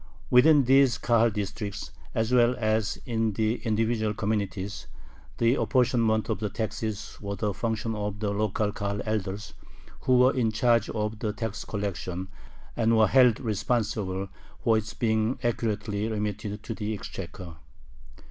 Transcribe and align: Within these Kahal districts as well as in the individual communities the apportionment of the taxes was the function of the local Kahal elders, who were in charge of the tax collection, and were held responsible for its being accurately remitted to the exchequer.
Within 0.31 0.63
these 0.63 0.97
Kahal 0.97 1.29
districts 1.29 1.91
as 2.15 2.31
well 2.31 2.55
as 2.57 2.97
in 3.05 3.33
the 3.33 3.57
individual 3.57 4.15
communities 4.15 4.87
the 5.37 5.53
apportionment 5.53 6.27
of 6.27 6.39
the 6.39 6.49
taxes 6.49 7.19
was 7.21 7.37
the 7.37 7.53
function 7.53 7.93
of 7.93 8.19
the 8.19 8.31
local 8.31 8.71
Kahal 8.71 9.01
elders, 9.05 9.53
who 10.05 10.17
were 10.17 10.33
in 10.35 10.51
charge 10.51 10.89
of 10.89 11.19
the 11.19 11.33
tax 11.33 11.63
collection, 11.65 12.29
and 12.75 12.97
were 12.97 13.09
held 13.09 13.39
responsible 13.39 14.27
for 14.63 14.75
its 14.75 14.95
being 14.95 15.37
accurately 15.43 16.07
remitted 16.07 16.63
to 16.63 16.73
the 16.73 16.95
exchequer. 16.95 17.57